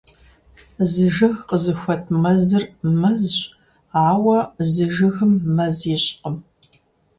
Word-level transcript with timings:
Зы 0.91 1.05
жыг 1.15 1.35
къызыхуэт 1.47 2.03
мэзыр— 2.21 2.63
мэзщ. 2.99 3.39
Ауэ 4.09 4.37
зы 4.71 4.85
жыгым 4.95 5.33
мэз 5.55 5.77
ищӀкъым. 5.93 6.35